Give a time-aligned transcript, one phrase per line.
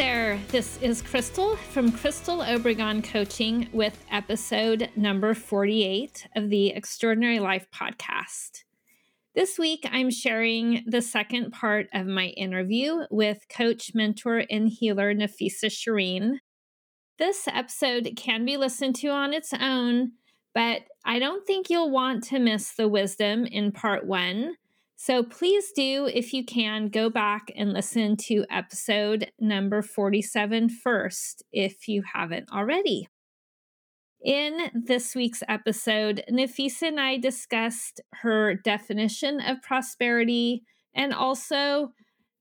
[0.00, 0.40] there.
[0.48, 7.66] This is Crystal from Crystal Obregon Coaching with episode number 48 of the Extraordinary Life
[7.70, 8.64] podcast.
[9.34, 15.14] This week, I'm sharing the second part of my interview with coach, mentor, and healer
[15.14, 16.38] Nafissa Shireen.
[17.18, 20.12] This episode can be listened to on its own,
[20.54, 24.54] but I don't think you'll want to miss the wisdom in part one
[25.02, 31.42] so please do, if you can, go back and listen to episode number 47 first
[31.50, 33.08] if you haven't already.
[34.22, 41.92] In this week's episode, Nafissa and I discussed her definition of prosperity and also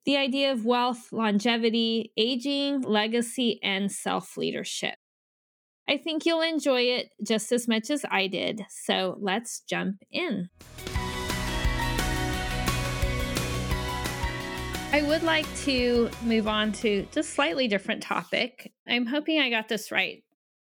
[0.03, 4.95] the idea of wealth, longevity, aging, legacy, and self leadership.
[5.87, 8.63] I think you'll enjoy it just as much as I did.
[8.69, 10.49] So let's jump in.
[14.91, 18.73] I would like to move on to just slightly different topic.
[18.87, 20.23] I'm hoping I got this right.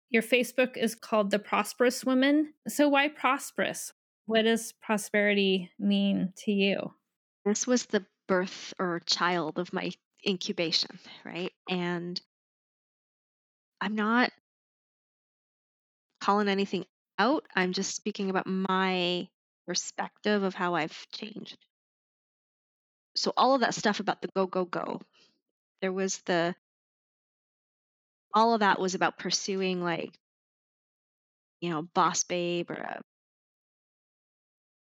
[0.10, 2.56] Your Facebook is called The Prosperous Woman.
[2.68, 3.94] So why prosperous?
[4.26, 6.96] What does prosperity mean to you?
[7.46, 9.92] This was the birth or child of my
[10.28, 11.52] incubation, right?
[11.70, 12.20] And
[13.80, 14.32] I'm not
[16.20, 16.86] calling anything
[17.20, 17.46] out.
[17.56, 19.28] I'm just speaking about my
[19.68, 21.60] perspective of how I've changed
[23.20, 25.02] so all of that stuff about the go go go
[25.82, 26.56] there was the
[28.34, 30.14] all of that was about pursuing like
[31.62, 33.02] you know boss babe or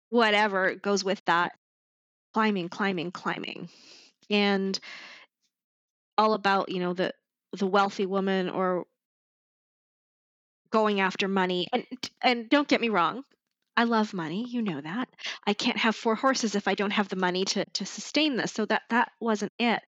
[0.09, 1.53] whatever goes with that.
[2.33, 3.67] Climbing climbing climbing
[4.29, 4.79] and
[6.17, 7.13] all about you know the
[7.51, 8.85] the wealthy woman or
[10.71, 11.85] going after money and
[12.23, 13.25] and don't get me wrong
[13.81, 15.09] I love money, you know that.
[15.47, 18.51] I can't have four horses if I don't have the money to to sustain this.
[18.51, 19.81] So that that wasn't it.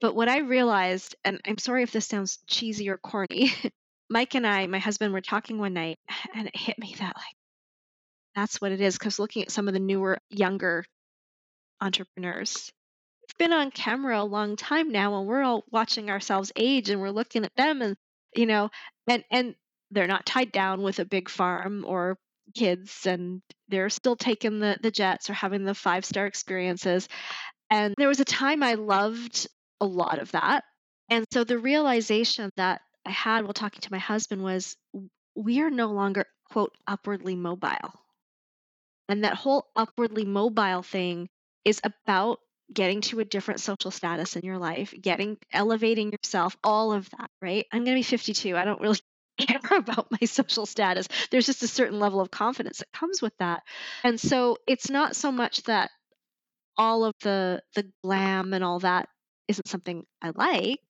[0.00, 3.52] But what I realized, and I'm sorry if this sounds cheesy or corny,
[4.10, 6.00] Mike and I, my husband, were talking one night,
[6.34, 7.36] and it hit me that like
[8.34, 8.98] that's what it is.
[8.98, 10.84] Because looking at some of the newer, younger
[11.80, 12.72] entrepreneurs,
[13.20, 17.00] we've been on camera a long time now, and we're all watching ourselves age, and
[17.00, 17.96] we're looking at them, and
[18.34, 18.68] you know,
[19.06, 19.54] and and
[19.92, 22.18] they're not tied down with a big farm or
[22.54, 27.08] kids and they're still taking the, the jets or having the five star experiences.
[27.70, 29.46] And there was a time I loved
[29.80, 30.64] a lot of that.
[31.08, 34.76] And so the realization that I had while talking to my husband was
[35.34, 37.92] we are no longer, quote, upwardly mobile.
[39.08, 41.28] And that whole upwardly mobile thing
[41.64, 42.38] is about
[42.72, 47.30] getting to a different social status in your life, getting elevating yourself, all of that,
[47.40, 47.66] right?
[47.72, 48.56] I'm going to be 52.
[48.56, 48.98] I don't really
[49.46, 51.08] care about my social status.
[51.30, 53.62] There's just a certain level of confidence that comes with that.
[54.04, 55.90] And so it's not so much that
[56.76, 59.08] all of the the glam and all that
[59.48, 60.80] isn't something I like.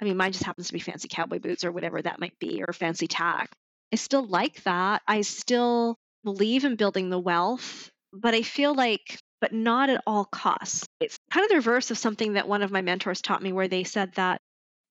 [0.00, 2.62] I mean, mine just happens to be fancy cowboy boots or whatever that might be,
[2.66, 3.50] or fancy tack.
[3.92, 5.02] I still like that.
[5.06, 10.24] I still believe in building the wealth, but I feel like, but not at all
[10.24, 10.86] costs.
[11.00, 13.68] It's kind of the reverse of something that one of my mentors taught me, where
[13.68, 14.40] they said that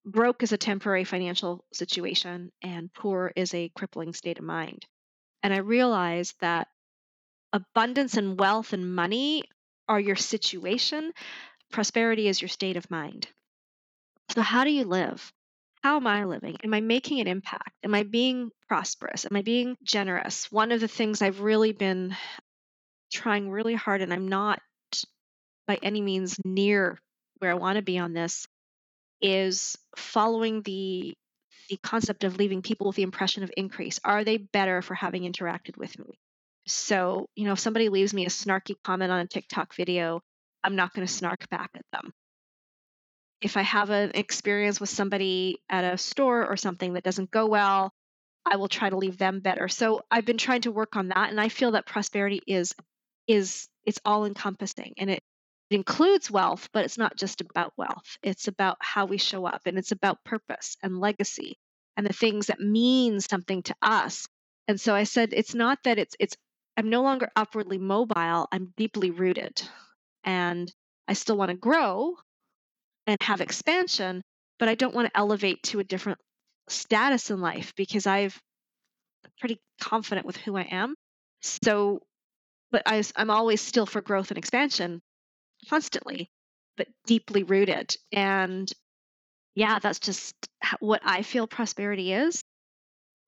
[0.06, 4.86] broke is a temporary financial situation and poor is a crippling state of mind.
[5.44, 6.68] And I realized that
[7.54, 9.44] abundance and wealth and money
[9.88, 11.12] are your situation,
[11.72, 13.28] prosperity is your state of mind.
[14.32, 15.32] So, how do you live?
[15.84, 16.58] How am I living?
[16.64, 17.72] Am I making an impact?
[17.84, 19.26] Am I being prosperous?
[19.30, 20.52] Am I being generous?
[20.52, 22.16] One of the things I've really been
[23.14, 24.60] trying really hard, and I'm not
[25.68, 27.00] by any means near
[27.38, 28.48] where I want to be on this,
[29.22, 31.16] is following the
[31.70, 34.00] the concept of leaving people with the impression of increase.
[34.04, 36.20] Are they better for having interacted with me?
[36.68, 40.22] So, you know, if somebody leaves me a snarky comment on a TikTok video,
[40.64, 42.14] I'm not going to snark back at them.
[43.42, 47.48] If I have an experience with somebody at a store or something that doesn't go
[47.48, 47.92] well,
[48.46, 49.68] I will try to leave them better.
[49.68, 52.74] So I've been trying to work on that and I feel that prosperity is
[53.28, 55.24] is it's all encompassing and it
[55.70, 58.18] it includes wealth, but it's not just about wealth.
[58.22, 61.58] It's about how we show up and it's about purpose and legacy
[61.98, 64.28] and the things that mean something to us.
[64.68, 66.36] And so I said, it's not that it's, it's,
[66.78, 68.48] I'm no longer upwardly mobile.
[68.52, 69.62] I'm deeply rooted
[70.24, 70.72] and
[71.08, 72.16] I still want to grow
[73.08, 74.22] and have expansion,
[74.60, 76.20] but I don't want to elevate to a different
[76.70, 78.40] status in life because I've
[79.40, 80.96] pretty confident with who I am.
[81.42, 82.02] So,
[82.72, 85.02] but I, I'm always still for growth and expansion
[85.70, 86.30] constantly,
[86.78, 87.96] but deeply rooted.
[88.12, 88.72] And
[89.56, 90.36] yeah, that's just
[90.80, 92.44] what I feel prosperity is.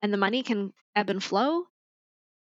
[0.02, 1.64] And the money can ebb and flow.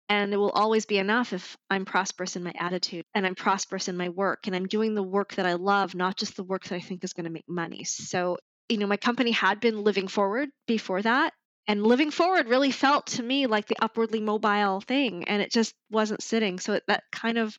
[0.09, 3.89] And it will always be enough if I'm prosperous in my attitude and I'm prosperous
[3.89, 6.63] in my work and I'm doing the work that I love, not just the work
[6.63, 7.83] that I think is going to make money.
[7.83, 8.37] So,
[8.69, 11.33] you know, my company had been living forward before that.
[11.69, 15.25] And living forward really felt to me like the upwardly mobile thing.
[15.27, 16.59] And it just wasn't sitting.
[16.59, 17.57] So it, that kind of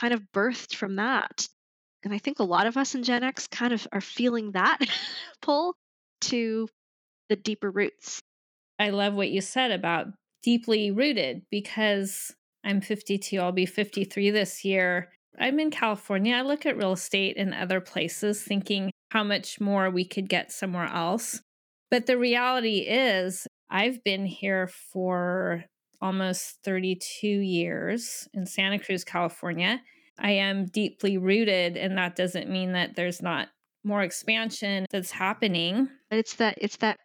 [0.00, 1.46] kind of birthed from that.
[2.02, 4.78] And I think a lot of us in Gen X kind of are feeling that
[5.42, 5.74] pull
[6.22, 6.68] to
[7.28, 8.20] the deeper roots.
[8.78, 10.06] I love what you said about
[10.42, 15.10] deeply rooted because I'm 52, I'll be 53 this year.
[15.38, 16.34] I'm in California.
[16.34, 20.50] I look at real estate in other places thinking how much more we could get
[20.52, 21.40] somewhere else.
[21.90, 25.64] But the reality is, I've been here for
[26.00, 29.80] almost 32 years in Santa Cruz, California.
[30.18, 33.48] I am deeply rooted, and that doesn't mean that there's not
[33.84, 35.88] more expansion that's happening.
[36.10, 36.98] It's that it's that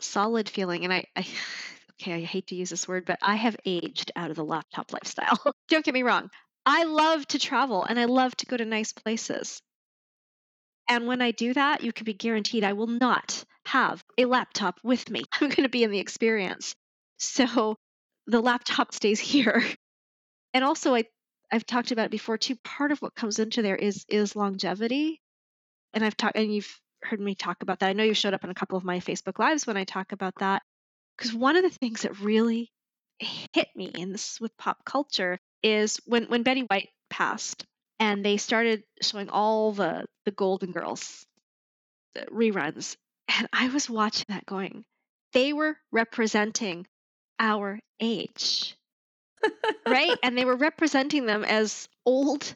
[0.00, 1.26] solid feeling, and I, I
[2.00, 4.92] okay, I hate to use this word, but I have aged out of the laptop
[4.92, 5.38] lifestyle.
[5.68, 6.30] Don't get me wrong.
[6.64, 9.62] I love to travel and I love to go to nice places.
[10.88, 14.80] And when I do that, you can be guaranteed I will not have a laptop
[14.82, 15.22] with me.
[15.32, 16.74] I'm going to be in the experience.
[17.18, 17.76] So
[18.26, 19.62] the laptop stays here.
[20.54, 21.04] And also I
[21.52, 22.56] I've talked about it before too.
[22.56, 25.20] Part of what comes into there is is longevity.
[25.92, 27.88] And I've talked and you've heard me talk about that.
[27.88, 30.12] I know you showed up in a couple of my Facebook lives when I talk
[30.12, 30.62] about that.
[31.16, 32.70] Because one of the things that really
[33.18, 37.64] hit me, and this is with pop culture, is when when Betty White passed
[37.98, 41.24] and they started showing all the the Golden Girls
[42.18, 42.96] uh, reruns,
[43.28, 44.84] and I was watching that going,
[45.32, 46.86] they were representing
[47.38, 48.76] our age.
[49.86, 50.16] right?
[50.22, 52.54] And they were representing them as old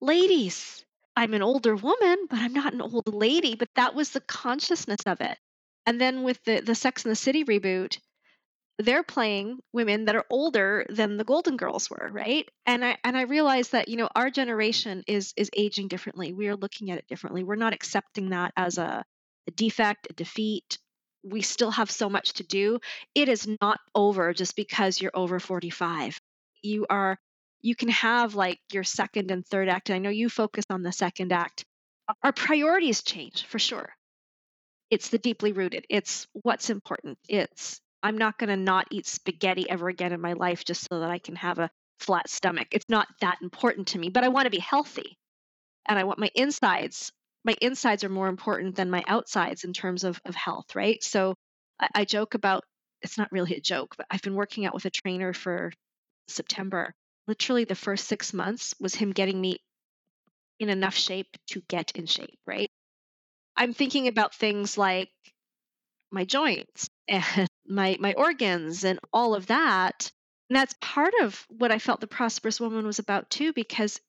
[0.00, 0.84] ladies.
[1.16, 3.56] I'm an older woman, but I'm not an old lady.
[3.56, 5.38] But that was the consciousness of it.
[5.86, 7.98] And then with the, the Sex and the City reboot,
[8.78, 12.48] they're playing women that are older than the Golden Girls were, right?
[12.64, 16.32] And I and I realized that you know our generation is is aging differently.
[16.32, 17.44] We are looking at it differently.
[17.44, 19.04] We're not accepting that as a,
[19.46, 20.78] a defect, a defeat.
[21.22, 22.80] We still have so much to do.
[23.14, 26.18] It is not over just because you're over 45.
[26.62, 27.18] You are
[27.62, 29.90] you can have like your second and third act.
[29.90, 31.64] And I know you focus on the second act.
[32.22, 33.90] Our priorities change for sure.
[34.90, 35.84] It's the deeply rooted.
[35.88, 37.18] It's what's important.
[37.28, 41.00] It's I'm not going to not eat spaghetti ever again in my life just so
[41.00, 41.70] that I can have a
[42.00, 42.68] flat stomach.
[42.72, 45.18] It's not that important to me, but I want to be healthy.
[45.86, 47.12] And I want my insides.
[47.44, 51.02] My insides are more important than my outsides in terms of, of health, right?
[51.02, 51.34] So
[51.80, 52.64] I, I joke about
[53.02, 55.72] it's not really a joke, but I've been working out with a trainer for
[56.28, 56.94] September.
[57.26, 59.58] Literally, the first six months was him getting me
[60.58, 62.70] in enough shape to get in shape, right?
[63.56, 65.10] I'm thinking about things like
[66.10, 70.10] my joints and my my organs and all of that.
[70.48, 74.00] And that's part of what I felt the prosperous woman was about too, because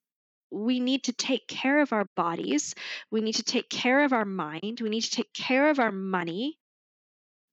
[0.52, 2.76] we need to take care of our bodies.
[3.10, 4.82] We need to take care of our mind.
[4.82, 6.58] We need to take care of our money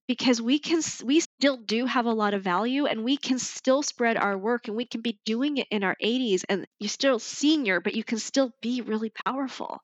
[0.08, 3.82] because we can we still do have a lot of value and we can still
[3.82, 7.18] spread our work and we can be doing it in our 80s and you're still
[7.18, 9.80] senior but you can still be really powerful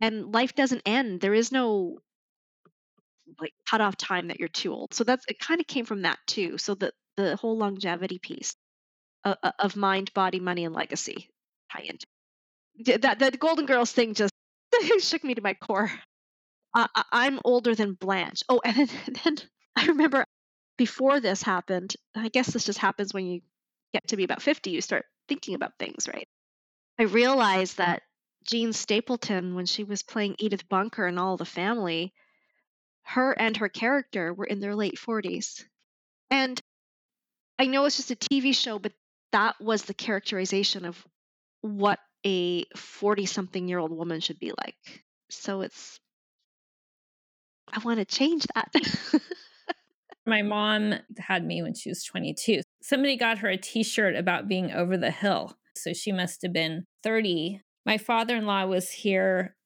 [0.00, 1.98] and life doesn't end there is no
[3.40, 4.94] like cut off time that you're too old.
[4.94, 6.58] So that's it kind of came from that too.
[6.58, 8.56] So the the whole longevity piece
[9.24, 11.30] of, of mind, body, money, and legacy
[11.72, 12.06] tie into
[12.84, 13.18] that.
[13.18, 14.32] The Golden Girls thing just
[15.00, 15.90] shook me to my core.
[16.74, 18.42] Uh, I'm older than Blanche.
[18.48, 18.88] Oh, and then,
[19.24, 19.36] then
[19.76, 20.24] I remember
[20.78, 21.94] before this happened.
[22.14, 23.40] I guess this just happens when you
[23.92, 24.70] get to be about 50.
[24.70, 26.28] You start thinking about things, right?
[26.98, 28.02] I realized that
[28.46, 32.12] Jean Stapleton, when she was playing Edith Bunker and all the family,
[33.02, 35.64] her and her character were in their late 40s.
[36.30, 36.60] And
[37.58, 38.92] I know it's just a TV show, but
[39.32, 41.04] that was the characterization of
[41.62, 45.04] what a 40 something year old woman should be like.
[45.30, 45.98] So it's,
[47.72, 48.72] I want to change that.
[50.26, 52.60] My mom had me when she was 22.
[52.82, 55.56] Somebody got her a t shirt about being over the hill.
[55.74, 57.62] So she must have been 30.
[57.86, 59.56] My father in law was here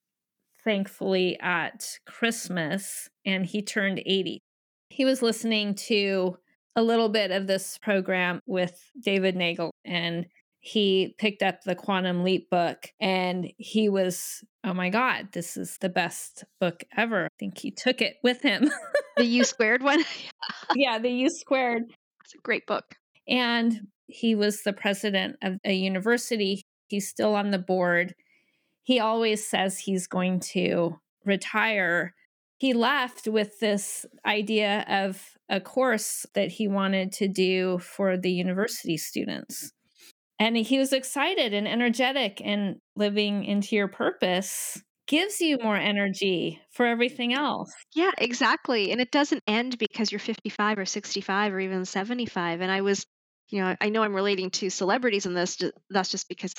[0.64, 4.40] thankfully at Christmas and he turned 80.
[4.88, 6.38] He was listening to
[6.76, 10.26] a little bit of this program with David Nagel and
[10.64, 15.76] he picked up the Quantum Leap book and he was, oh my God, this is
[15.83, 17.26] the best book ever.
[17.26, 18.71] I think he took it with him.
[19.18, 20.02] the U squared one?
[20.75, 21.83] yeah, the U squared.
[22.25, 22.94] It's a great book.
[23.28, 26.62] And he was the president of a university.
[26.88, 28.14] He's still on the board.
[28.85, 32.14] He always says he's going to retire.
[32.56, 38.33] He left with this idea of a course that he wanted to do for the
[38.33, 39.75] university students
[40.38, 46.60] and he was excited and energetic and living into your purpose gives you more energy
[46.70, 47.72] for everything else.
[47.94, 48.90] Yeah, exactly.
[48.90, 52.60] And it doesn't end because you're 55 or 65 or even 75.
[52.62, 53.06] And I was,
[53.50, 55.58] you know, I know I'm relating to celebrities in this.
[55.90, 56.54] That's just because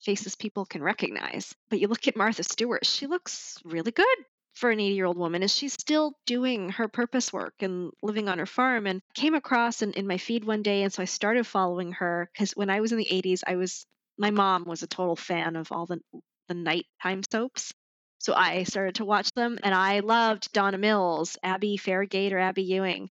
[0.00, 1.54] faces people can recognize.
[1.68, 4.06] But you look at Martha Stewart, she looks really good
[4.54, 8.28] for an 80 year old woman is she's still doing her purpose work and living
[8.28, 11.06] on her farm and came across in, in my feed one day and so i
[11.06, 13.86] started following her because when i was in the 80s i was
[14.18, 16.00] my mom was a total fan of all the
[16.48, 17.72] the nighttime soaps.
[18.18, 22.62] So i started to watch them and i loved donna mills abby Fairgate or abby
[22.62, 23.10] ewing.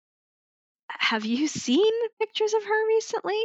[0.87, 3.41] Have you seen pictures of her recently?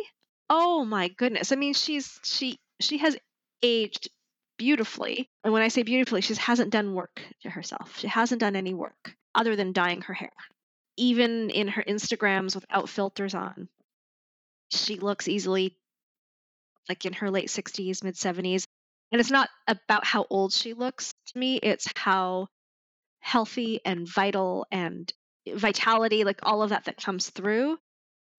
[0.48, 3.16] Oh my goodness i mean she's she she has
[3.62, 4.08] aged
[4.58, 5.30] beautifully.
[5.44, 7.98] And when I say beautifully, she hasn't done work to herself.
[7.98, 10.32] She hasn't done any work other than dyeing her hair.
[10.96, 13.68] Even in her Instagrams without filters on,
[14.70, 15.76] she looks easily
[16.88, 18.64] like in her late 60s, mid 70s.
[19.12, 22.48] And it's not about how old she looks to me, it's how
[23.20, 25.12] healthy and vital and
[25.54, 27.78] vitality, like all of that that comes through.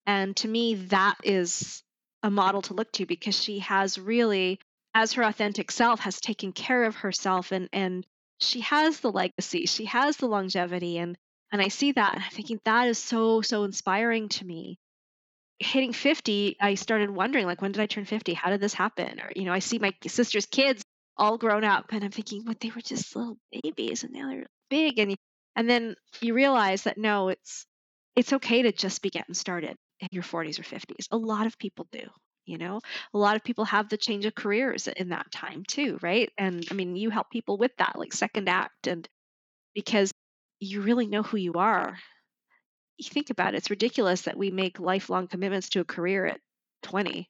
[0.06, 1.82] And to me, that is
[2.22, 4.60] a model to look to because she has really
[4.94, 8.06] as her authentic self has taken care of herself and and
[8.40, 11.16] she has the legacy she has the longevity and
[11.52, 14.78] and i see that and i'm thinking that is so so inspiring to me.
[15.58, 19.20] Hitting 50 i started wondering like when did i turn 50 how did this happen?
[19.20, 20.82] Or you know i see my sister's kids
[21.16, 24.46] all grown up and i'm thinking what they were just little babies and now they're
[24.70, 25.16] big and
[25.56, 27.66] and then you realize that no it's
[28.16, 31.58] it's okay to just be getting started in your 40s or 50s a lot of
[31.58, 32.08] people do
[32.50, 32.80] you know?
[33.14, 36.30] A lot of people have the change of careers in that time too right?
[36.38, 39.08] And i mean you help people with that like second act and
[39.74, 40.12] because
[40.60, 41.96] you really know who you are.
[42.98, 46.40] You think about it it's ridiculous that we make lifelong commitments to a career at
[46.82, 47.28] 20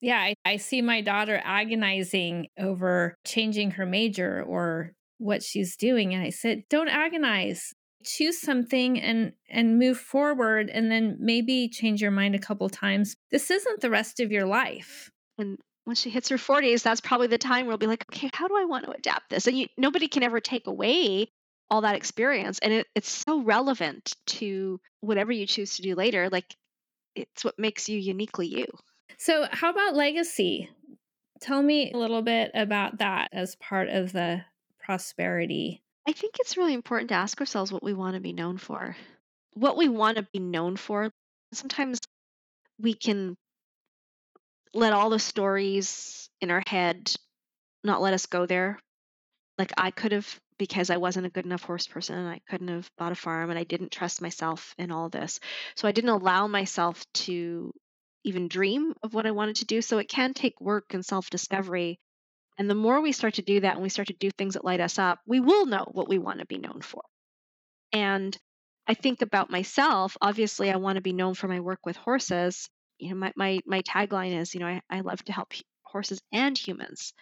[0.00, 6.14] yeah I, I see my daughter agonizing over changing her major or what she's doing
[6.14, 7.72] and i said don't agonize
[8.04, 13.16] choose something and and move forward and then maybe change your mind a couple times
[13.30, 15.10] this isn't the rest of your life.
[15.38, 18.30] And when she hits her 40s that's probably the time where we'll be like okay
[18.32, 19.46] how do i want to adapt this?
[19.46, 21.30] And you, nobody can ever take away
[21.70, 26.28] all that experience and it, it's so relevant to whatever you choose to do later
[26.30, 26.56] like
[27.14, 28.66] it's what makes you uniquely you.
[29.18, 30.70] So how about legacy?
[31.40, 34.42] Tell me a little bit about that as part of the
[34.78, 38.58] prosperity I think it's really important to ask ourselves what we want to be known
[38.58, 38.96] for.
[39.54, 41.10] What we want to be known for.
[41.52, 41.98] Sometimes
[42.80, 43.36] we can
[44.72, 47.12] let all the stories in our head
[47.84, 48.78] not let us go there.
[49.58, 52.68] Like I could have, because I wasn't a good enough horse person, and I couldn't
[52.68, 55.40] have bought a farm, and I didn't trust myself in all this.
[55.74, 57.72] So I didn't allow myself to
[58.24, 59.82] even dream of what I wanted to do.
[59.82, 61.98] So it can take work and self discovery
[62.60, 64.66] and the more we start to do that and we start to do things that
[64.66, 67.00] light us up, we will know what we want to be known for.
[67.90, 68.36] And
[68.86, 72.68] I think about myself, obviously I want to be known for my work with horses.
[72.98, 76.20] You know, my my my tagline is, you know, I, I love to help horses
[76.32, 77.14] and humans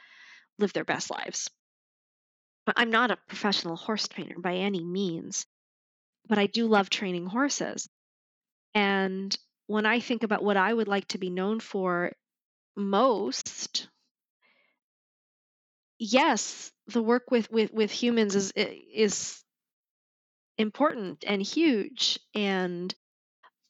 [0.59, 1.49] live their best lives.
[2.67, 5.47] But I'm not a professional horse trainer by any means,
[6.27, 7.89] but I do love training horses.
[8.75, 12.11] And when I think about what I would like to be known for
[12.77, 13.89] most,
[15.99, 19.43] yes, the work with with with humans is is
[20.57, 22.95] important and huge and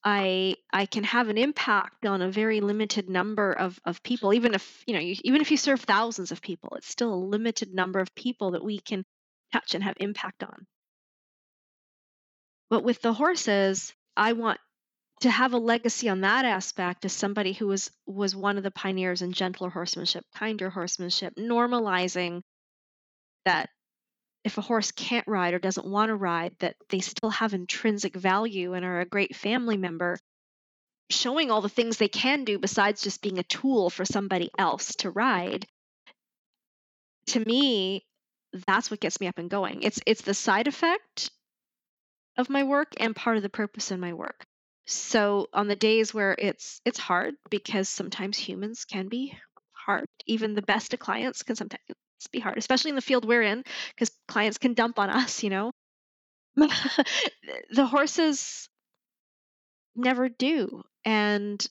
[0.04, 4.32] I I can have an impact on a very limited number of, of people.
[4.32, 7.16] Even if you know, you, even if you serve thousands of people, it's still a
[7.16, 9.04] limited number of people that we can
[9.52, 10.66] touch and have impact on.
[12.70, 14.60] But with the horses, I want
[15.20, 18.70] to have a legacy on that aspect as somebody who was was one of the
[18.70, 22.42] pioneers in gentler horsemanship, kinder horsemanship, normalizing
[23.44, 23.70] that
[24.44, 28.14] if a horse can't ride or doesn't want to ride, that they still have intrinsic
[28.14, 30.18] value and are a great family member,
[31.10, 34.94] showing all the things they can do besides just being a tool for somebody else
[34.96, 35.66] to ride.
[37.26, 38.06] To me,
[38.66, 39.82] that's what gets me up and going.
[39.82, 41.30] It's it's the side effect
[42.36, 44.46] of my work and part of the purpose in my work.
[44.88, 49.36] So on the days where it's it's hard because sometimes humans can be
[49.72, 50.06] hard.
[50.26, 51.82] Even the best of clients can sometimes
[52.32, 55.50] be hard, especially in the field we're in, because clients can dump on us, you
[55.50, 55.72] know.
[56.56, 58.68] the horses
[59.94, 60.82] never do.
[61.04, 61.64] And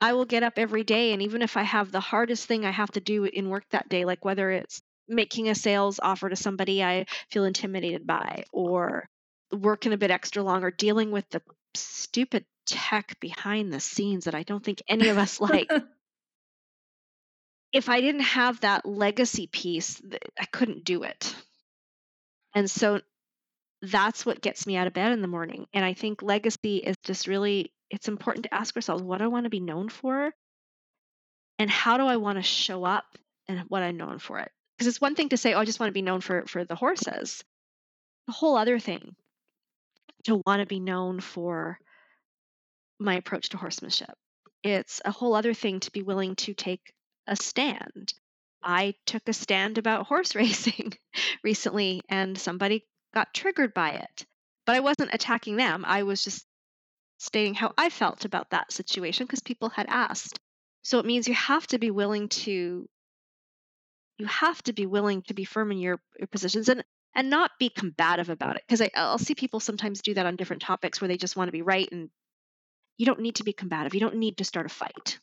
[0.00, 2.70] I will get up every day, and even if I have the hardest thing I
[2.70, 6.36] have to do in work that day, like whether it's making a sales offer to
[6.36, 9.08] somebody I feel intimidated by, or
[9.52, 11.42] working a bit extra long, or dealing with the
[11.76, 15.70] stupid tech behind the scenes that I don't think any of us like.
[17.72, 20.00] if I didn't have that legacy piece,
[20.38, 21.34] I couldn't do it.
[22.54, 23.00] And so
[23.82, 25.66] that's what gets me out of bed in the morning.
[25.74, 29.28] And I think legacy is just really, it's important to ask ourselves what do I
[29.28, 30.32] want to be known for?
[31.58, 33.04] And how do I want to show up
[33.48, 34.50] and what I'm known for it?
[34.76, 36.64] Because it's one thing to say, oh, I just want to be known for, for
[36.64, 37.42] the horses.
[38.28, 39.16] A whole other thing
[40.26, 41.78] to want to be known for
[42.98, 44.14] my approach to horsemanship.
[44.62, 46.92] It's a whole other thing to be willing to take
[47.26, 48.14] a stand.
[48.62, 50.94] I took a stand about horse racing
[51.42, 54.26] recently, and somebody got triggered by it.
[54.64, 55.84] But I wasn't attacking them.
[55.86, 56.44] I was just
[57.18, 60.38] stating how I felt about that situation because people had asked.
[60.82, 62.88] So it means you have to be willing to
[64.18, 66.82] you have to be willing to be firm in your, your positions and
[67.16, 70.62] and not be combative about it because I'll see people sometimes do that on different
[70.62, 72.10] topics where they just want to be right and
[72.98, 73.94] you don't need to be combative.
[73.94, 75.18] You don't need to start a fight.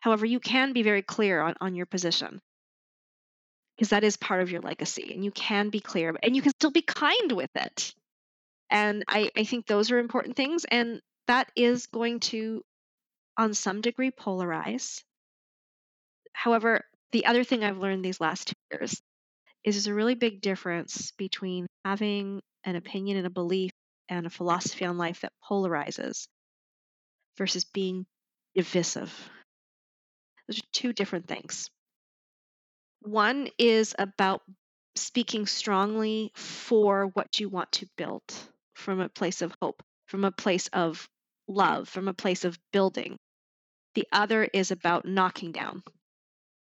[0.00, 2.40] However, you can be very clear on, on your position
[3.76, 6.52] because that is part of your legacy and you can be clear and you can
[6.52, 7.94] still be kind with it.
[8.68, 10.64] And I, I think those are important things.
[10.64, 12.64] And that is going to,
[13.36, 15.02] on some degree, polarize.
[16.32, 19.00] However, the other thing I've learned these last two years
[19.64, 23.70] is there's a really big difference between having an opinion and a belief
[24.08, 26.26] and a philosophy on life that polarizes
[27.36, 28.06] versus being
[28.54, 29.12] divisive.
[30.46, 31.70] Those are two different things.
[33.00, 34.42] One is about
[34.96, 38.22] speaking strongly for what you want to build
[38.74, 41.08] from a place of hope, from a place of
[41.46, 43.18] love, from a place of building.
[43.94, 45.82] The other is about knocking down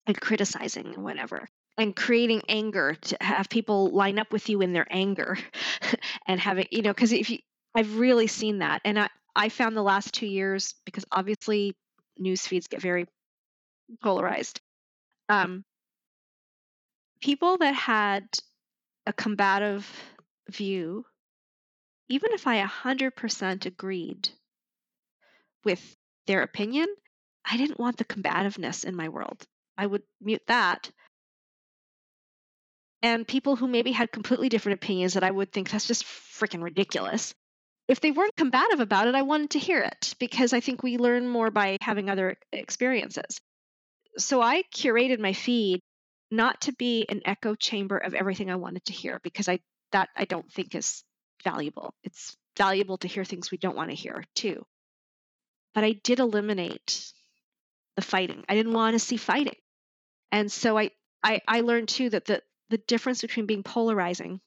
[0.06, 4.74] and criticizing and whatever and creating anger to have people line up with you in
[4.74, 5.38] their anger
[6.28, 7.40] and having you know because if you
[7.76, 11.76] i've really seen that and i i found the last two years because obviously
[12.18, 13.06] news feeds get very
[14.02, 14.62] polarized
[15.30, 15.64] um
[17.22, 18.24] people that had
[19.08, 19.90] a combative
[20.50, 21.06] view,
[22.08, 24.30] even if I 100% agreed
[25.64, 25.96] with
[26.28, 26.88] their opinion,
[27.44, 29.46] I didn't want the combativeness in my world.
[29.78, 30.92] I would mute that.
[33.06, 36.64] And people who maybe had completely different opinions that I would think that's just freaking
[36.64, 37.36] ridiculous.
[37.88, 40.98] If they weren't combative about it, I wanted to hear it because I think we
[40.98, 43.40] learn more by having other experiences.
[44.18, 45.82] So I curated my feed
[46.32, 49.60] not to be an echo chamber of everything I wanted to hear because I
[49.92, 51.04] that I don't think is
[51.44, 51.94] valuable.
[52.04, 54.66] It's valuable to hear things we don't want to hear too.
[55.76, 57.14] But I did eliminate
[57.98, 58.46] the fighting.
[58.50, 59.60] I didn't want to see fighting.
[60.32, 60.90] And so I
[61.24, 64.40] I, I learned too that the the difference between being polarizing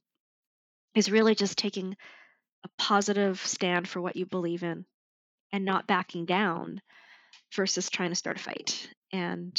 [0.95, 1.97] is really just taking
[2.65, 4.85] a positive stand for what you believe in
[5.53, 6.81] and not backing down
[7.55, 8.89] versus trying to start a fight.
[9.13, 9.59] And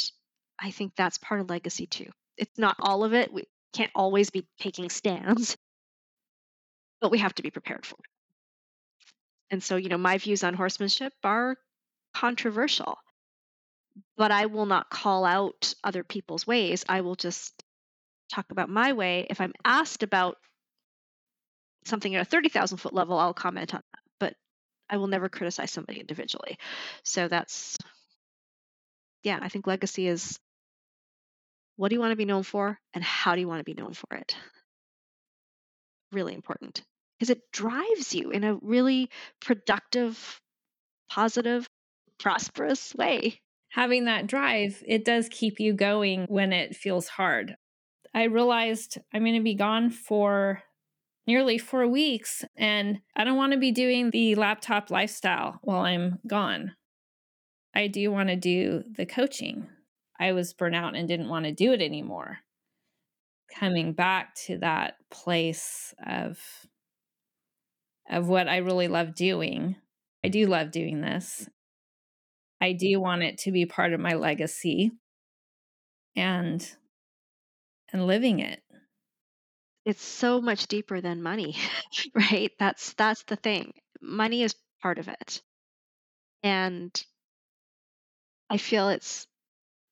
[0.59, 2.09] I think that's part of legacy too.
[2.37, 3.33] It's not all of it.
[3.33, 5.57] We can't always be taking stands,
[7.01, 8.09] but we have to be prepared for it.
[9.51, 11.57] And so, you know, my views on horsemanship are
[12.13, 12.97] controversial,
[14.15, 16.85] but I will not call out other people's ways.
[16.87, 17.63] I will just
[18.31, 19.27] talk about my way.
[19.29, 20.37] If I'm asked about
[21.85, 24.33] something at a 30,000 foot level, I'll comment on that, but
[24.89, 26.57] I will never criticize somebody individually.
[27.03, 27.77] So that's,
[29.23, 30.39] yeah, I think legacy is
[31.75, 32.77] what do you want to be known for?
[32.93, 34.35] And how do you want to be known for it?
[36.11, 36.81] Really important
[37.19, 39.09] because it drives you in a really
[39.41, 40.41] productive,
[41.09, 41.67] positive,
[42.19, 43.39] prosperous way.
[43.69, 47.55] Having that drive, it does keep you going when it feels hard.
[48.13, 50.63] I realized I'm going to be gone for
[51.27, 56.19] nearly four weeks, and I don't want to be doing the laptop lifestyle while I'm
[56.25, 56.73] gone.
[57.75, 59.67] I do want to do the coaching.
[60.19, 62.39] I was burnt out and didn't want to do it anymore.
[63.57, 66.39] Coming back to that place of
[68.09, 69.75] of what I really love doing.
[70.25, 71.47] I do love doing this.
[72.59, 74.91] I do want it to be part of my legacy
[76.15, 76.67] and
[77.91, 78.61] and living it.
[79.85, 81.57] It's so much deeper than money,
[82.13, 82.51] right?
[82.59, 83.73] That's that's the thing.
[84.01, 85.41] Money is part of it.
[86.43, 86.91] And
[88.49, 89.27] I feel it's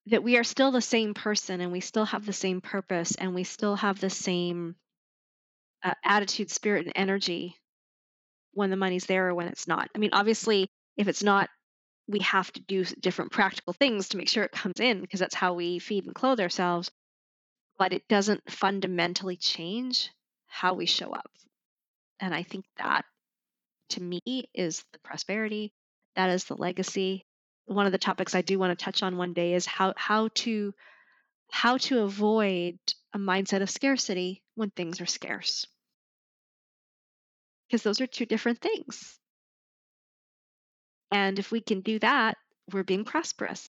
[0.07, 3.35] that we are still the same person and we still have the same purpose and
[3.35, 4.75] we still have the same
[5.83, 7.55] uh, attitude, spirit, and energy
[8.53, 9.89] when the money's there or when it's not.
[9.95, 11.49] I mean, obviously, if it's not,
[12.07, 15.35] we have to do different practical things to make sure it comes in because that's
[15.35, 16.91] how we feed and clothe ourselves.
[17.77, 20.11] But it doesn't fundamentally change
[20.47, 21.31] how we show up.
[22.19, 23.05] And I think that
[23.89, 24.21] to me
[24.53, 25.71] is the prosperity,
[26.15, 27.25] that is the legacy.
[27.65, 30.29] One of the topics I do want to touch on one day is how how
[30.35, 30.73] to
[31.51, 32.77] how to avoid
[33.13, 35.65] a mindset of scarcity when things are scarce.
[37.67, 39.19] Because those are two different things.
[41.11, 42.37] And if we can do that,
[42.71, 43.69] we're being prosperous.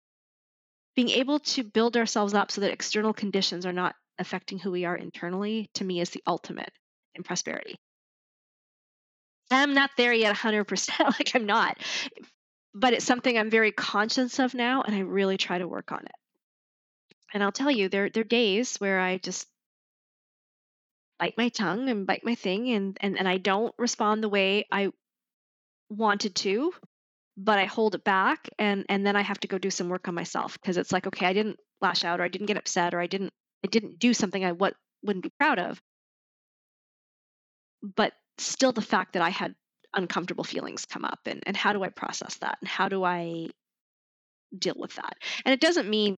[0.97, 4.83] Being able to build ourselves up so that external conditions are not affecting who we
[4.83, 6.71] are internally, to me, is the ultimate
[7.13, 7.75] in prosperity.
[9.51, 11.77] I'm not there yet 100%, like I'm not.
[12.73, 16.03] But it's something I'm very conscious of now, and I really try to work on
[16.03, 17.15] it.
[17.31, 19.47] And I'll tell you, there, there are days where I just
[21.19, 24.65] bite my tongue and bite my thing, and, and, and I don't respond the way
[24.71, 24.91] I
[25.89, 26.73] wanted to,
[27.37, 30.07] but I hold it back, and, and then I have to go do some work
[30.07, 32.93] on myself because it's like, okay, I didn't lash out, or I didn't get upset,
[32.93, 33.31] or I didn't
[33.63, 35.81] I didn't do something I what wouldn't be proud of.
[37.83, 39.55] But still the fact that I had
[39.93, 43.47] uncomfortable feelings come up and, and how do I process that and how do I
[44.57, 45.15] deal with that?
[45.45, 46.15] And it doesn't mean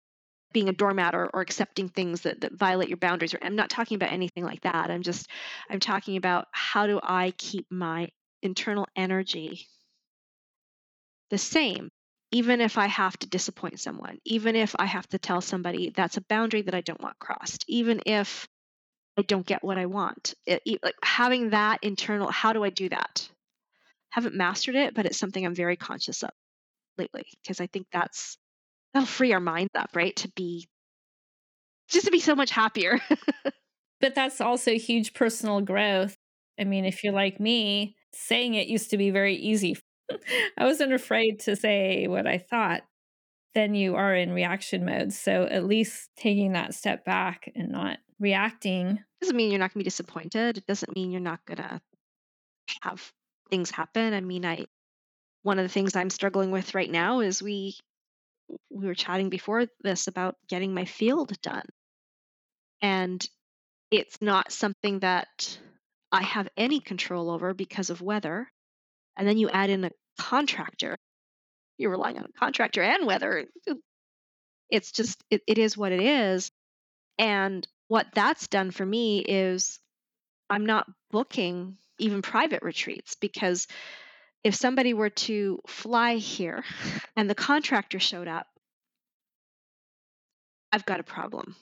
[0.52, 3.36] being a doormat or, or accepting things that, that violate your boundaries.
[3.42, 4.90] I'm not talking about anything like that.
[4.90, 5.30] I'm just
[5.70, 8.10] I'm talking about how do I keep my
[8.42, 9.68] internal energy
[11.30, 11.90] the same
[12.32, 16.18] even if I have to disappoint someone, even if I have to tell somebody that's
[16.18, 18.48] a boundary that I don't want crossed, even if
[19.18, 20.36] I don't get what I want.
[20.46, 23.28] It, like having that internal, how do I do that?
[24.12, 26.32] Haven't mastered it, but it's something I'm very conscious of
[26.98, 28.38] lately because I think that's
[28.94, 30.16] that'll free our minds up, right?
[30.18, 30.68] To be
[31.90, 33.00] just to be so much happier.
[34.02, 36.16] but that's also huge personal growth.
[36.60, 39.78] I mean, if you're like me, saying it used to be very easy.
[40.58, 42.82] I wasn't afraid to say what I thought.
[43.56, 45.12] Then you are in reaction mode.
[45.14, 49.82] So at least taking that step back and not reacting doesn't mean you're not going
[49.82, 50.58] to be disappointed.
[50.58, 51.82] It doesn't mean you're not going to
[52.82, 53.12] have
[53.50, 54.14] things happen.
[54.14, 54.66] I mean, I
[55.44, 57.76] one of the things I'm struggling with right now is we
[58.70, 61.66] we were chatting before this about getting my field done.
[62.82, 63.26] And
[63.92, 65.60] it's not something that
[66.12, 68.52] I have any control over because of weather.
[69.20, 70.98] And then you add in a contractor.
[71.78, 73.46] You're relying on a contractor and weather.
[74.70, 76.50] It's just it, it is what it is.
[77.18, 79.80] And what that's done for me is
[80.50, 83.68] I'm not booking even private retreats because
[84.46, 86.64] if somebody were to fly here
[87.18, 88.48] and the contractor showed up,
[90.72, 91.56] I've got a problem.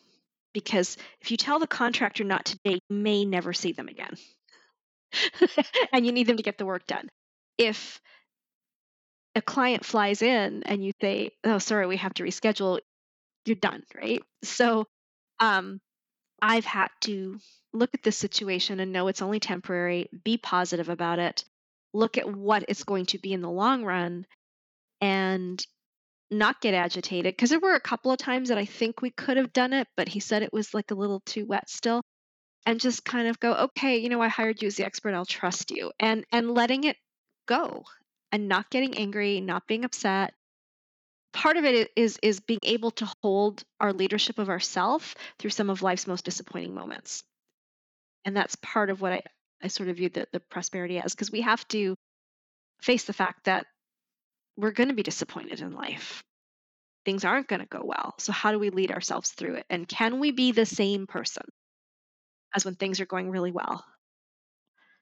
[0.53, 4.15] Because if you tell the contractor not to date, you may never see them again.
[5.91, 7.09] and you need them to get the work done.
[7.57, 8.01] If
[9.35, 12.79] a client flies in and you say, "Oh, sorry, we have to reschedule,"
[13.45, 14.23] you're done, right?
[14.43, 14.87] So,
[15.39, 15.81] um,
[16.41, 17.39] I've had to
[17.73, 21.45] look at this situation and know it's only temporary, be positive about it,
[21.93, 24.25] look at what it's going to be in the long run,
[25.01, 25.65] and
[26.31, 27.35] not get agitated.
[27.35, 29.87] Because there were a couple of times that I think we could have done it,
[29.97, 32.01] but he said it was like a little too wet still.
[32.65, 35.25] And just kind of go, okay, you know, I hired you as the expert, I'll
[35.25, 35.91] trust you.
[35.99, 36.97] And and letting it
[37.47, 37.83] go
[38.31, 40.33] and not getting angry, not being upset,
[41.33, 45.69] part of it is is being able to hold our leadership of ourself through some
[45.69, 47.23] of life's most disappointing moments.
[48.25, 49.21] And that's part of what i,
[49.63, 51.95] I sort of view the, the prosperity as because we have to
[52.81, 53.65] face the fact that
[54.55, 56.23] we're going to be disappointed in life.
[57.05, 59.65] Things aren't going to go well so how do we lead ourselves through it?
[59.69, 61.43] And can we be the same person
[62.55, 63.85] as when things are going really well?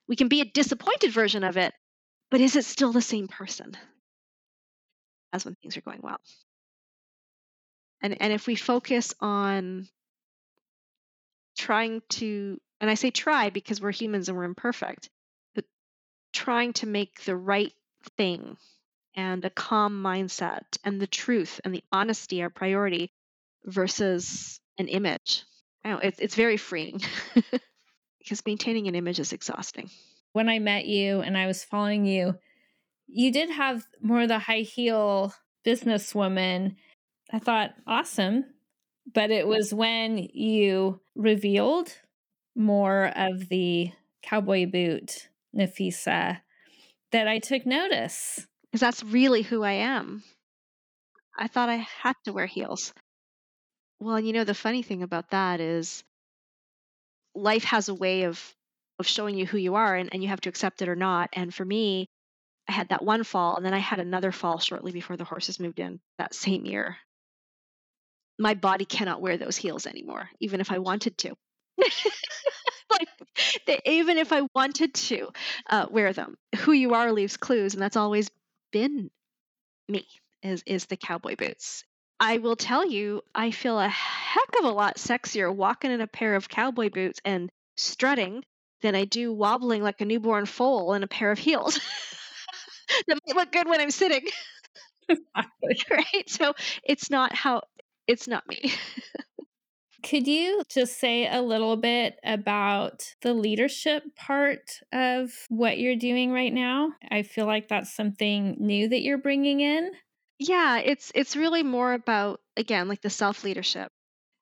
[0.06, 1.72] We can be a disappointed version of it
[2.30, 3.76] but is it still the same person
[5.36, 6.20] as when things are going well.
[8.02, 9.88] And and if we focus on
[11.56, 15.08] trying to and I say try because we're humans and we're imperfect,
[15.54, 15.64] but
[16.32, 17.72] trying to make the right
[18.16, 18.56] thing
[19.14, 23.10] and a calm mindset and the truth and the honesty our priority
[23.64, 25.44] versus an image.
[25.84, 27.00] Know it's it's very freeing
[28.18, 29.90] because maintaining an image is exhausting.
[30.36, 32.34] When I met you and I was following you,
[33.06, 35.32] you did have more of the high heel
[35.64, 36.76] businesswoman.
[37.32, 38.44] I thought, awesome.
[39.14, 41.90] But it was when you revealed
[42.54, 46.42] more of the cowboy boot, Nafissa,
[47.12, 48.46] that I took notice.
[48.66, 50.22] Because that's really who I am.
[51.38, 52.92] I thought I had to wear heels.
[54.00, 56.04] Well, you know, the funny thing about that is
[57.34, 58.55] life has a way of
[58.98, 61.30] of showing you who you are and, and you have to accept it or not.
[61.32, 62.08] And for me,
[62.68, 65.60] I had that one fall and then I had another fall shortly before the horses
[65.60, 66.96] moved in that same year.
[68.38, 71.34] My body cannot wear those heels anymore, even if I wanted to.
[72.90, 73.08] like
[73.66, 75.30] they, even if I wanted to
[75.68, 78.30] uh, wear them, who you are leaves clues, and that's always
[78.72, 79.10] been
[79.88, 80.06] me.
[80.42, 81.84] Is is the cowboy boots?
[82.20, 86.06] I will tell you, I feel a heck of a lot sexier walking in a
[86.06, 88.42] pair of cowboy boots and strutting
[88.82, 91.78] than I do wobbling like a newborn foal in a pair of heels.
[93.06, 94.26] that might look good when I'm sitting.
[95.90, 96.28] right?
[96.28, 97.62] So it's not how
[98.06, 98.72] it's not me.
[100.02, 106.30] Could you just say a little bit about the leadership part of what you're doing
[106.30, 106.92] right now?
[107.10, 109.90] I feel like that's something new that you're bringing in.
[110.38, 113.90] Yeah, it's it's really more about again like the self leadership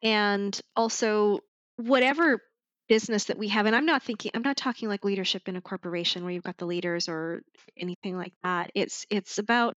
[0.02, 1.38] and also
[1.76, 2.40] whatever
[2.88, 5.60] business that we have and I'm not thinking I'm not talking like leadership in a
[5.60, 7.42] corporation where you've got the leaders or
[7.76, 8.70] anything like that.
[8.74, 9.74] It's it's about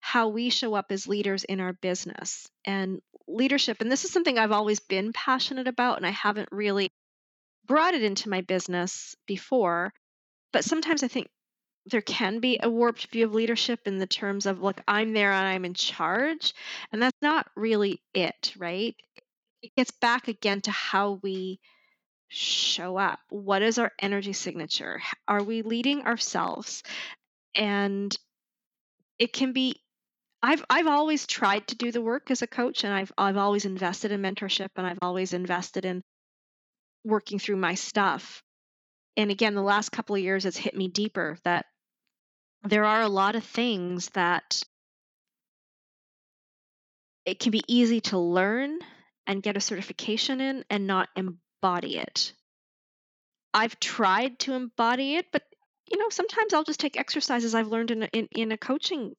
[0.00, 4.38] how we show up as leaders in our business and leadership and this is something
[4.38, 6.90] I've always been passionate about and I haven't really
[7.66, 9.92] brought it into my business before
[10.52, 11.28] but sometimes I think
[11.86, 15.32] there can be a warped view of leadership in the terms of like I'm there
[15.32, 16.54] and I'm in charge
[16.92, 18.94] and that's not really it right
[19.62, 21.58] it gets back again to how we
[22.28, 23.20] show up?
[23.28, 25.00] What is our energy signature?
[25.28, 26.82] Are we leading ourselves?
[27.54, 28.16] And
[29.18, 29.80] it can be
[30.42, 33.64] I've I've always tried to do the work as a coach and I've I've always
[33.64, 36.02] invested in mentorship and I've always invested in
[37.04, 38.42] working through my stuff.
[39.16, 41.66] And again, the last couple of years it's hit me deeper that
[42.64, 44.62] there are a lot of things that
[47.24, 48.78] it can be easy to learn
[49.26, 51.08] and get a certification in and not
[51.66, 52.32] embody it.
[53.52, 55.42] I've tried to embody it, but
[55.90, 59.14] you know, sometimes I'll just take exercises I've learned in a, in, in a coaching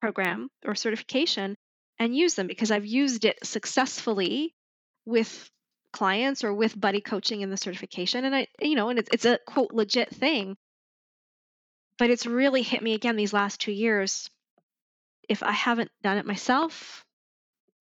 [0.00, 1.56] program or certification
[1.98, 4.54] and use them because I've used it successfully
[5.04, 5.50] with
[5.92, 9.24] clients or with buddy coaching in the certification and I you know and it's it's
[9.24, 10.56] a quote legit thing.
[11.98, 14.28] But it's really hit me again these last 2 years.
[15.28, 17.04] If I haven't done it myself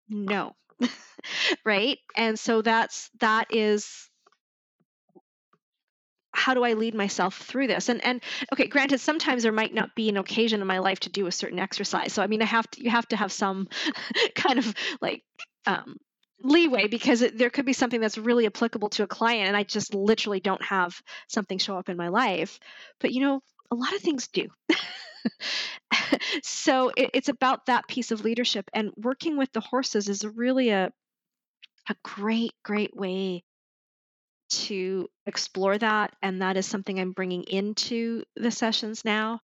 [0.08, 0.55] no
[1.65, 4.09] right and so that's that is
[6.33, 7.88] how do I lead myself through this?
[7.89, 8.21] And and
[8.53, 11.31] okay, granted, sometimes there might not be an occasion in my life to do a
[11.31, 12.13] certain exercise.
[12.13, 13.67] So I mean, I have to you have to have some
[14.35, 15.23] kind of like
[15.65, 15.95] um,
[16.43, 19.63] leeway because it, there could be something that's really applicable to a client, and I
[19.63, 22.59] just literally don't have something show up in my life.
[22.99, 24.47] But you know, a lot of things do.
[26.43, 30.69] so it, it's about that piece of leadership, and working with the horses is really
[30.69, 30.91] a
[31.89, 33.43] a great, great way
[34.49, 36.15] to explore that.
[36.21, 39.39] And that is something I'm bringing into the sessions now.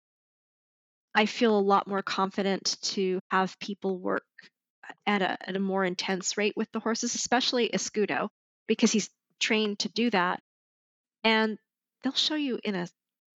[1.15, 4.23] I feel a lot more confident to have people work
[5.05, 8.29] at a, at a more intense rate with the horses, especially Escudo,
[8.67, 10.41] because he's trained to do that.
[11.23, 11.57] And
[12.03, 12.87] they'll show you in a,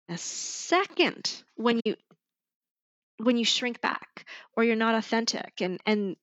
[0.08, 1.94] a second when you
[3.22, 4.24] when you shrink back
[4.56, 6.16] or you're not authentic and and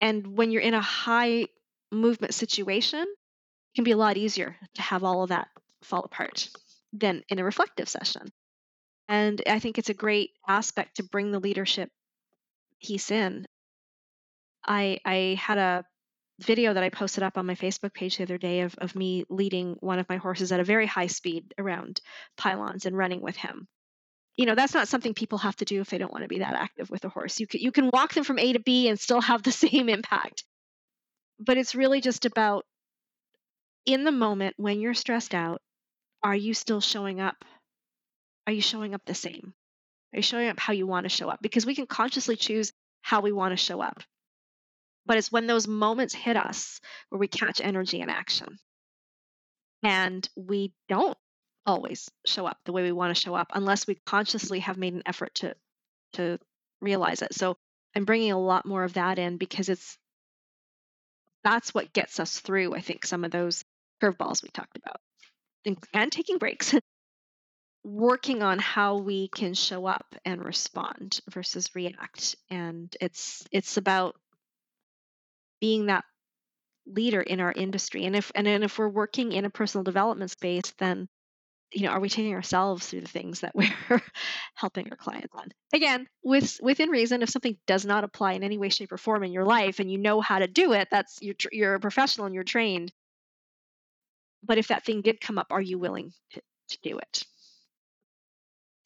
[0.00, 1.46] and when you're in a high
[1.92, 5.48] movement situation it can be a lot easier to have all of that
[5.82, 6.48] fall apart
[6.92, 8.32] than in a reflective session.
[9.08, 11.90] And I think it's a great aspect to bring the leadership
[12.82, 13.46] piece in.
[14.64, 15.84] I I had a
[16.40, 19.24] video that I posted up on my Facebook page the other day of, of me
[19.28, 22.00] leading one of my horses at a very high speed around
[22.36, 23.68] pylons and running with him.
[24.40, 26.38] You know, that's not something people have to do if they don't want to be
[26.38, 27.40] that active with a horse.
[27.40, 29.90] You can you can walk them from A to B and still have the same
[29.90, 30.44] impact.
[31.38, 32.64] But it's really just about
[33.84, 35.60] in the moment when you're stressed out,
[36.22, 37.44] are you still showing up?
[38.46, 39.52] Are you showing up the same?
[40.14, 41.42] Are you showing up how you want to show up?
[41.42, 42.72] Because we can consciously choose
[43.02, 44.02] how we want to show up.
[45.04, 48.58] But it's when those moments hit us where we catch energy in action.
[49.82, 51.18] And we don't
[51.66, 54.94] always show up the way we want to show up unless we consciously have made
[54.94, 55.54] an effort to
[56.14, 56.38] to
[56.80, 57.34] realize it.
[57.34, 57.56] So
[57.94, 59.98] I'm bringing a lot more of that in because it's
[61.44, 63.64] that's what gets us through I think some of those
[64.02, 65.00] curveballs we talked about.
[65.64, 66.74] And, and taking breaks.
[67.84, 72.36] Working on how we can show up and respond versus react.
[72.50, 74.16] And it's it's about
[75.62, 76.04] being that
[76.86, 78.04] leader in our industry.
[78.04, 81.08] And if and then if we're working in a personal development space then
[81.72, 84.02] you know, are we taking ourselves through the things that we're
[84.54, 85.48] helping our clients on?
[85.72, 87.22] Again, with within reason.
[87.22, 89.90] If something does not apply in any way, shape, or form in your life, and
[89.90, 92.92] you know how to do it, that's you're you're a professional and you're trained.
[94.42, 97.24] But if that thing did come up, are you willing to, to do it?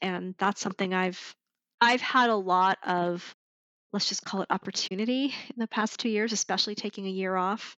[0.02, 1.34] And that's something I've
[1.80, 3.34] I've had a lot of
[3.92, 7.76] let's just call it opportunity in the past two years, especially taking a year off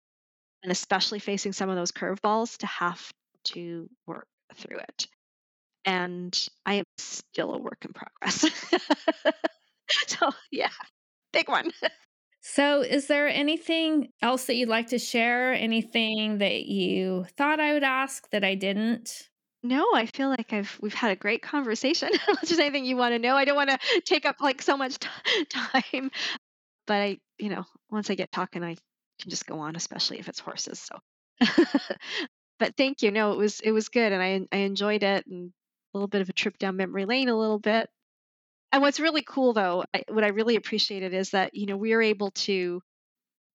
[0.63, 3.11] and especially facing some of those curveballs to have
[3.43, 5.07] to work through it.
[5.85, 8.45] And I am still a work in progress.
[10.07, 10.69] so, yeah,
[11.33, 11.71] big one.
[12.47, 15.53] So, is there anything else that you'd like to share?
[15.53, 19.29] Anything that you thought I would ask that I didn't?
[19.63, 22.09] No, I feel like I've we've had a great conversation.
[22.27, 24.77] Unless there's anything you want to know, I don't want to take up like so
[24.77, 26.11] much t- time.
[26.85, 28.75] But I, you know, once I get talking, I
[29.19, 30.79] can just go on, especially if it's horses.
[30.79, 30.99] So,
[32.59, 33.11] but thank you.
[33.11, 35.51] No, it was it was good, and I I enjoyed it, and
[35.93, 37.89] a little bit of a trip down memory lane, a little bit.
[38.71, 41.95] And what's really cool, though, I, what I really appreciated is that you know we
[41.95, 42.81] were able to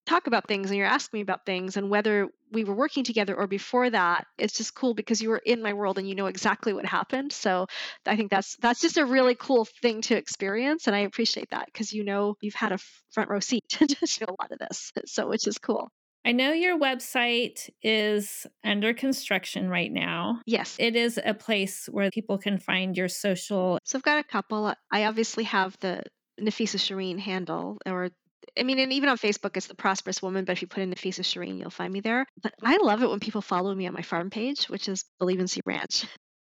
[0.06, 3.34] talk about things and you're asking me about things and whether we were working together
[3.36, 6.26] or before that it's just cool because you were in my world and you know
[6.26, 7.66] exactly what happened so
[8.06, 11.66] i think that's that's just a really cool thing to experience and i appreciate that
[11.66, 12.78] because you know you've had a
[13.12, 13.86] front row seat to
[14.26, 15.92] a lot of this so which is cool
[16.24, 20.40] I know your website is under construction right now.
[20.46, 20.76] Yes.
[20.78, 23.78] It is a place where people can find your social.
[23.84, 24.74] So I've got a couple.
[24.92, 26.02] I obviously have the
[26.40, 28.10] Nafissa Shireen handle or
[28.58, 30.44] I mean, and even on Facebook, it's the Prosperous Woman.
[30.44, 32.26] But if you put in Nafissa Shireen, you'll find me there.
[32.42, 35.40] But I love it when people follow me on my farm page, which is Believe
[35.40, 36.04] in Sea Ranch.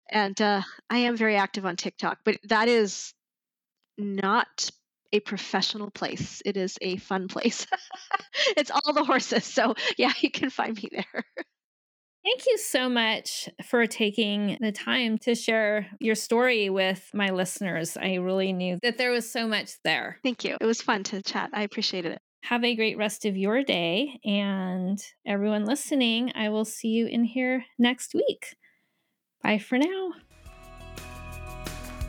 [0.10, 3.14] And uh, I am very active on TikTok, but that is
[3.98, 4.70] not
[5.14, 6.42] a professional place.
[6.46, 7.68] It is a fun place.
[8.58, 9.46] it's all the horses.
[9.46, 11.26] So yeah, you can find me there.
[12.24, 17.98] Thank you so much for taking the time to share your story with my listeners.
[17.98, 20.20] I really knew that there was so much there.
[20.24, 20.56] Thank you.
[20.62, 21.50] It was fun to chat.
[21.52, 22.22] I appreciated it.
[22.44, 24.20] Have a great rest of your day.
[24.24, 28.56] And everyone listening, I will see you in here next week.
[29.42, 30.12] Bye for now.